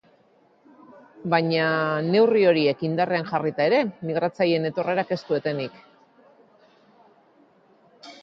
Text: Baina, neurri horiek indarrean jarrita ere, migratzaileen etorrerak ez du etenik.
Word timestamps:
Baina, 1.33 1.65
neurri 2.13 2.45
horiek 2.51 2.79
indarrean 2.87 3.27
jarrita 3.27 3.67
ere, 3.71 3.81
migratzaileen 4.11 4.65
etorrerak 4.71 5.13
ez 5.17 5.21
du 5.27 5.37
etenik. 5.39 5.79